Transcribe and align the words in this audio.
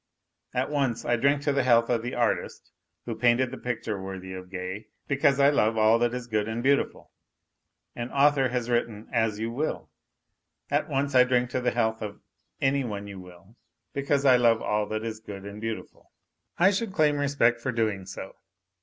At 0.55 0.71
once 0.71 1.05
I 1.05 1.15
drink 1.15 1.43
to 1.43 1.53
the 1.53 1.61
health 1.61 1.87
of 1.91 2.01
the 2.01 2.15
artist 2.15 2.71
who 3.05 3.13
painted 3.13 3.51
the 3.51 3.57
picture 3.59 4.01
worthy 4.01 4.33
of 4.33 4.49
Gay, 4.49 4.87
because 5.07 5.39
I 5.39 5.51
love 5.51 5.77
all 5.77 5.99
that 5.99 6.15
is" 6.15 6.25
good 6.27 6.47
and 6.47 6.63
beautiful." 6.63 7.11
An 7.95 8.09
author 8.09 8.47
has 8.49 8.67
written 8.67 9.07
As 9.13 9.37
you 9.37 9.51
will: 9.51 9.91
at 10.71 10.89
once 10.89 11.13
I 11.13 11.23
drink 11.23 11.51
to 11.51 11.61
the 11.61 11.69
health 11.69 12.01
of" 12.01 12.19
any 12.61 12.83
one 12.83 13.05
you 13.05 13.19
will" 13.19 13.55
because 13.93 14.25
I 14.25 14.37
love 14.37 14.59
all 14.59 14.87
that 14.87 15.03
is" 15.05 15.19
good 15.27 15.45
and 15.45 15.61
beautiful." 15.61 16.11
I 16.57 16.71
should 16.71 16.93
claim 16.93 17.19
respect 17.19 17.61
for 17.61 17.71
doing 17.71 18.07
so. 18.07 18.33